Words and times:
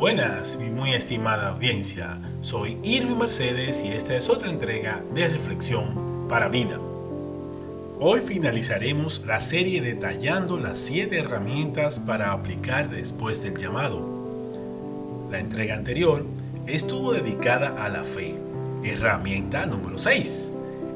Buenas, 0.00 0.56
mi 0.56 0.70
muy 0.70 0.94
estimada 0.94 1.50
audiencia. 1.50 2.18
Soy 2.40 2.78
Irving 2.82 3.18
Mercedes 3.18 3.82
y 3.84 3.88
esta 3.88 4.16
es 4.16 4.30
otra 4.30 4.48
entrega 4.48 5.02
de 5.12 5.28
Reflexión 5.28 6.26
para 6.26 6.48
Vida. 6.48 6.78
Hoy 7.98 8.20
finalizaremos 8.20 9.22
la 9.26 9.42
serie 9.42 9.82
detallando 9.82 10.58
las 10.58 10.78
siete 10.78 11.18
herramientas 11.18 11.98
para 11.98 12.32
aplicar 12.32 12.88
después 12.88 13.42
del 13.42 13.58
llamado. 13.58 14.00
La 15.30 15.38
entrega 15.38 15.74
anterior 15.74 16.24
estuvo 16.66 17.12
dedicada 17.12 17.84
a 17.84 17.90
la 17.90 18.04
fe, 18.04 18.36
herramienta 18.82 19.66
número 19.66 19.98
6. 19.98 20.50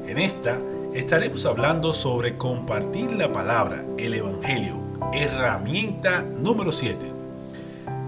En 0.07 0.17
esta 0.17 0.59
estaremos 0.95 1.45
hablando 1.45 1.93
sobre 1.93 2.37
compartir 2.37 3.11
la 3.13 3.31
palabra, 3.31 3.85
el 3.99 4.15
Evangelio, 4.15 4.79
herramienta 5.13 6.23
número 6.23 6.71
7. 6.71 7.14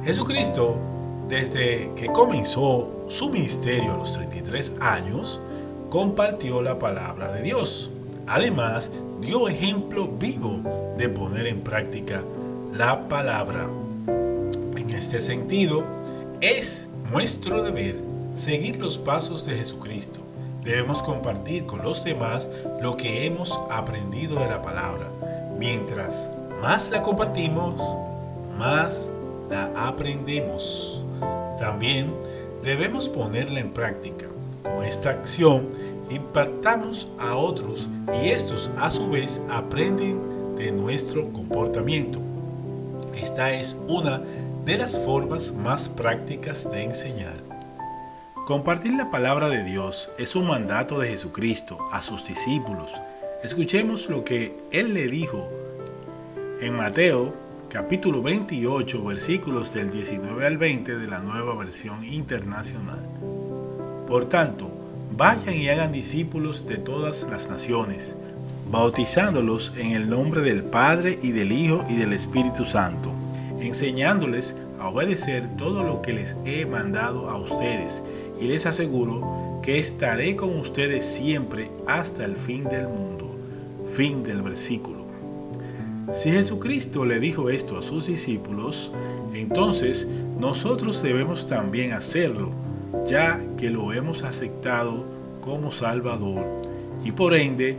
Jesucristo, 0.08 0.78
desde 1.28 1.92
que 1.98 2.08
comenzó 2.08 3.04
su 3.10 3.28
ministerio 3.28 3.92
a 3.92 3.98
los 3.98 4.14
33 4.14 4.72
años, 4.80 5.42
compartió 5.90 6.62
la 6.62 6.80
palabra 6.80 7.30
de 7.34 7.42
Dios. 7.42 7.90
Además, 8.26 8.90
dio 9.20 9.50
ejemplo 9.50 10.08
vivo 10.08 10.62
de 10.98 11.10
poner 11.10 11.46
en 11.48 11.60
práctica 11.60 12.24
la 12.74 13.10
palabra. 13.10 13.68
En 14.78 14.92
este 14.92 15.20
sentido, 15.20 15.84
es 16.40 16.90
nuestro 17.12 17.62
deber 17.62 17.98
seguir 18.34 18.78
los 18.78 18.98
pasos 18.98 19.46
de 19.46 19.58
Jesucristo. 19.58 20.22
Debemos 20.64 21.04
compartir 21.04 21.66
con 21.66 21.84
los 21.84 22.06
demás 22.06 22.50
lo 22.82 22.96
que 22.96 23.26
hemos 23.26 23.60
aprendido 23.70 24.40
de 24.40 24.48
la 24.48 24.62
palabra. 24.62 25.10
Mientras 25.60 26.30
más 26.62 26.90
la 26.92 27.02
compartimos, 27.02 27.82
más 28.58 29.10
la 29.50 29.72
aprendemos. 29.76 31.04
También 31.60 32.14
debemos 32.64 33.10
ponerla 33.10 33.60
en 33.60 33.72
práctica. 33.72 34.26
Con 34.64 34.84
esta 34.84 35.12
acción 35.12 35.70
impactamos 36.10 37.08
a 37.20 37.36
otros 37.36 37.88
y 38.22 38.30
estos 38.30 38.70
a 38.78 38.92
su 38.92 39.10
vez 39.10 39.42
aprenden 39.50 40.56
de 40.56 40.72
nuestro 40.72 41.30
comportamiento. 41.32 42.20
Esta 43.16 43.52
es 43.54 43.76
una 43.88 44.22
de 44.66 44.78
las 44.78 44.98
formas 44.98 45.52
más 45.52 45.90
prácticas 45.90 46.70
de 46.70 46.84
enseñar. 46.84 47.36
Compartir 48.46 48.94
la 48.94 49.12
palabra 49.12 49.50
de 49.50 49.64
Dios 49.64 50.10
es 50.18 50.36
un 50.36 50.48
mandato 50.48 51.00
de 51.00 51.10
Jesucristo 51.10 51.78
a 51.92 52.02
sus 52.02 52.26
discípulos. 52.26 52.92
Escuchemos 53.44 54.10
lo 54.10 54.24
que 54.24 54.58
Él 54.72 54.94
le 54.94 55.08
dijo 55.08 55.48
en 56.62 56.74
Mateo 56.74 57.34
capítulo 57.78 58.24
28, 58.24 59.04
versículos 59.04 59.72
del 59.72 59.92
19 59.92 60.48
al 60.48 60.58
20 60.58 60.98
de 60.98 61.08
la 61.08 61.20
nueva 61.20 61.56
versión 61.56 62.04
internacional. 62.04 62.98
Por 64.08 64.26
tanto, 64.26 64.68
vayan 65.16 65.54
y 65.54 65.70
hagan 65.70 65.92
discípulos 65.92 66.66
de 66.66 66.78
todas 66.78 67.28
las 67.30 67.48
naciones, 67.52 68.16
bautizándolos 68.72 69.74
en 69.78 69.92
el 69.92 70.10
nombre 70.10 70.42
del 70.42 70.64
Padre 70.64 71.20
y 71.22 71.34
del 71.34 71.52
Hijo 71.52 71.86
y 71.88 71.98
del 71.98 72.14
Espíritu 72.14 72.66
Santo, 72.66 73.12
enseñándoles 73.60 74.56
a 74.80 74.90
obedecer 74.90 75.48
todo 75.56 75.84
lo 75.84 76.02
que 76.02 76.14
les 76.14 76.36
he 76.46 76.66
mandado 76.66 77.30
a 77.30 77.38
ustedes, 77.38 78.02
y 78.42 78.48
les 78.48 78.66
aseguro 78.66 79.60
que 79.62 79.78
estaré 79.78 80.36
con 80.36 80.58
ustedes 80.58 81.06
siempre 81.06 81.70
hasta 81.86 82.26
el 82.26 82.38
fin 82.38 82.64
del 82.64 82.88
mundo. 82.88 83.38
Fin 83.88 84.24
del 84.24 84.42
versículo. 84.42 85.07
Si 86.14 86.32
Jesucristo 86.32 87.04
le 87.04 87.20
dijo 87.20 87.50
esto 87.50 87.78
a 87.78 87.82
sus 87.82 88.08
discípulos, 88.08 88.94
entonces 89.34 90.08
nosotros 90.40 91.04
debemos 91.04 91.48
también 91.48 91.92
hacerlo, 91.92 92.52
ya 93.06 93.42
que 93.58 93.70
lo 93.70 93.92
hemos 93.92 94.24
aceptado 94.24 95.04
como 95.42 95.70
Salvador 95.70 96.46
y 97.04 97.12
por 97.12 97.34
ende 97.34 97.76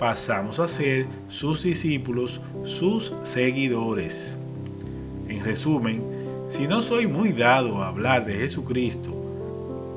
pasamos 0.00 0.58
a 0.58 0.66
ser 0.66 1.06
sus 1.28 1.62
discípulos, 1.62 2.40
sus 2.64 3.12
seguidores. 3.22 4.36
En 5.28 5.44
resumen, 5.44 6.02
si 6.48 6.66
no 6.66 6.82
soy 6.82 7.06
muy 7.06 7.32
dado 7.32 7.82
a 7.82 7.88
hablar 7.88 8.24
de 8.24 8.34
Jesucristo 8.34 9.12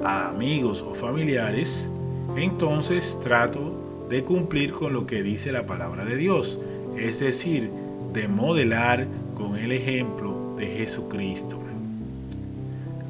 a 0.04 0.30
amigos 0.30 0.86
o 0.88 0.94
familiares, 0.94 1.90
entonces 2.36 3.20
trato 3.24 4.06
de 4.10 4.24
cumplir 4.24 4.74
con 4.74 4.94
lo 4.94 5.08
que 5.08 5.24
dice 5.24 5.52
la 5.52 5.66
palabra 5.66 6.06
de 6.06 6.16
Dios 6.16 6.60
es 6.98 7.20
decir, 7.20 7.70
de 8.14 8.28
modelar 8.28 9.08
con 9.36 9.58
el 9.58 9.72
ejemplo 9.72 10.56
de 10.58 10.68
Jesucristo. 10.68 11.60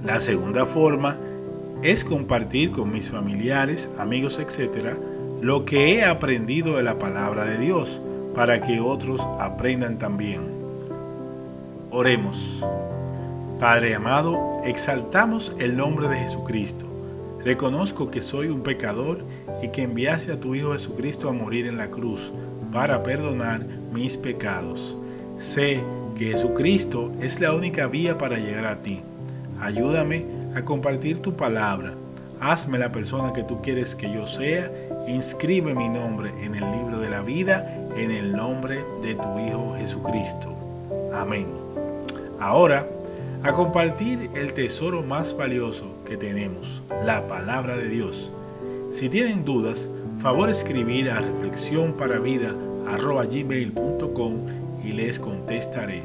La 0.06 0.20
segunda 0.20 0.66
forma 0.66 1.18
es 1.82 2.04
compartir 2.04 2.72
con 2.72 2.92
mis 2.92 3.10
familiares, 3.10 3.90
amigos, 3.98 4.40
etc., 4.40 4.96
lo 5.42 5.66
que 5.66 5.96
he 5.96 6.04
aprendido 6.04 6.78
de 6.78 6.84
la 6.84 6.98
palabra 6.98 7.46
de 7.46 7.58
Dios, 7.58 8.02
para 8.34 8.62
que 8.62 8.80
otros 8.80 9.22
aprendan 9.40 9.98
también. 9.98 10.42
Oremos. 11.92 12.66
Padre 13.60 13.96
amado, 13.96 14.62
exaltamos 14.66 15.54
el 15.60 15.78
nombre 15.78 16.08
de 16.08 16.18
Jesucristo. 16.18 16.86
Reconozco 17.44 18.12
que 18.12 18.22
soy 18.22 18.48
un 18.48 18.62
pecador 18.62 19.20
y 19.64 19.70
que 19.70 19.84
enviaste 19.84 20.34
a 20.34 20.40
tu 20.40 20.54
Hijo 20.54 20.74
Jesucristo 20.74 21.30
a 21.30 21.34
morir 21.34 21.66
en 21.66 21.78
la 21.78 21.90
cruz 21.90 22.32
para 22.72 23.04
perdonar 23.04 23.66
mis 23.94 24.18
pecados. 24.18 24.98
Sé 25.38 25.82
que 26.16 26.32
Jesucristo 26.32 27.12
es 27.22 27.40
la 27.40 27.54
única 27.54 27.88
vía 27.88 28.18
para 28.18 28.38
llegar 28.38 28.66
a 28.66 28.82
ti. 28.82 29.02
Ayúdame 29.60 30.26
a 30.56 30.64
compartir 30.64 31.20
tu 31.20 31.34
palabra. 31.34 31.94
Hazme 32.40 32.78
la 32.78 32.92
persona 32.92 33.34
que 33.34 33.44
tú 33.44 33.62
quieres 33.62 33.96
que 33.96 34.12
yo 34.14 34.26
sea. 34.26 34.72
Inscribe 35.08 35.74
mi 35.74 35.90
nombre 35.90 36.32
en 36.44 36.56
el 36.56 36.72
libro 36.72 37.00
de 37.00 37.10
la 37.10 37.22
vida 37.22 37.88
en 37.98 38.12
el 38.12 38.36
nombre 38.36 38.84
de 39.02 39.16
tu 39.16 39.40
Hijo 39.40 39.76
Jesucristo. 39.78 40.54
Amén. 41.14 41.48
Ahora, 42.40 42.88
a 43.44 43.52
compartir 43.52 44.30
el 44.36 44.54
tesoro 44.54 45.02
más 45.02 45.36
valioso 45.36 45.86
que 46.06 46.16
tenemos, 46.16 46.84
la 47.06 47.28
palabra 47.28 47.76
de 47.76 47.90
Dios. 47.90 48.32
Si 48.92 49.10
tienen 49.10 49.46
dudas, 49.46 49.90
favor 50.20 50.50
escribir 50.50 51.10
a 51.10 51.22
reflexión 51.22 51.94
para 51.94 52.20
vida 52.20 52.54
y 54.84 54.92
les 54.94 55.20
contestaré. 55.20 56.02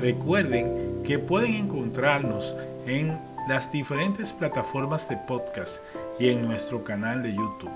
Recuerden 0.00 1.02
que 1.04 1.18
pueden 1.18 1.54
encontrarnos 1.54 2.54
en 2.86 3.18
las 3.48 3.72
diferentes 3.72 4.32
plataformas 4.32 5.08
de 5.08 5.16
podcast 5.16 5.82
y 6.18 6.28
en 6.28 6.42
nuestro 6.42 6.84
canal 6.84 7.22
de 7.22 7.34
YouTube. 7.34 7.70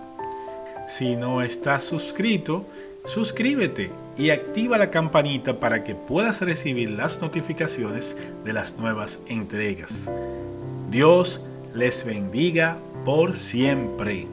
Si 0.86 1.16
no 1.16 1.42
estás 1.42 1.84
suscrito, 1.84 2.66
suscríbete 3.04 3.90
y 4.16 4.30
activa 4.30 4.78
la 4.78 4.90
campanita 4.90 5.58
para 5.58 5.82
que 5.82 5.94
puedas 5.94 6.42
recibir 6.42 6.90
las 6.90 7.20
notificaciones 7.20 8.16
de 8.44 8.52
las 8.52 8.76
nuevas 8.76 9.20
entregas. 9.26 10.10
Dios 10.90 11.40
les 11.74 12.04
bendiga 12.04 12.76
por 13.04 13.36
siempre. 13.36 14.26